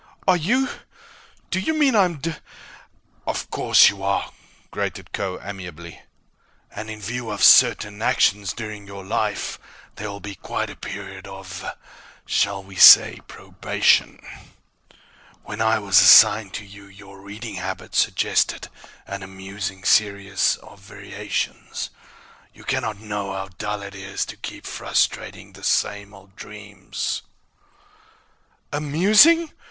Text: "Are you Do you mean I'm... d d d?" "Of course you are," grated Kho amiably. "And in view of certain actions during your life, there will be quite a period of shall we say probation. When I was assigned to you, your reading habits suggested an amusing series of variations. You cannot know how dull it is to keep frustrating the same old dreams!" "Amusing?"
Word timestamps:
"Are 0.27 0.35
you 0.35 0.67
Do 1.51 1.59
you 1.59 1.75
mean 1.75 1.95
I'm... 1.95 2.15
d 2.15 2.31
d 2.31 2.31
d?" 2.31 2.39
"Of 3.27 3.51
course 3.51 3.89
you 3.91 4.01
are," 4.01 4.31
grated 4.71 5.11
Kho 5.13 5.39
amiably. 5.47 6.01
"And 6.71 6.89
in 6.89 6.99
view 6.99 7.29
of 7.29 7.43
certain 7.43 8.01
actions 8.01 8.51
during 8.51 8.87
your 8.87 9.03
life, 9.05 9.59
there 9.97 10.09
will 10.09 10.19
be 10.19 10.33
quite 10.33 10.71
a 10.71 10.75
period 10.75 11.27
of 11.27 11.63
shall 12.25 12.63
we 12.63 12.77
say 12.77 13.19
probation. 13.27 14.19
When 15.43 15.61
I 15.61 15.77
was 15.77 16.01
assigned 16.01 16.55
to 16.55 16.65
you, 16.65 16.87
your 16.87 17.21
reading 17.21 17.57
habits 17.57 17.99
suggested 17.99 18.69
an 19.05 19.21
amusing 19.21 19.83
series 19.83 20.55
of 20.63 20.79
variations. 20.79 21.91
You 22.55 22.63
cannot 22.63 22.99
know 22.99 23.33
how 23.33 23.49
dull 23.59 23.83
it 23.83 23.93
is 23.93 24.25
to 24.25 24.35
keep 24.35 24.65
frustrating 24.65 25.53
the 25.53 25.63
same 25.63 26.11
old 26.15 26.35
dreams!" 26.35 27.21
"Amusing?" 28.73 29.51